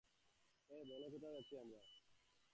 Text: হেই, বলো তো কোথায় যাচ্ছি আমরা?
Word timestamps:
হেই, 0.69 0.83
বলো 0.85 1.05
তো 1.05 1.11
কোথায় 1.13 1.33
যাচ্ছি 1.35 1.53
আমরা? 1.57 1.79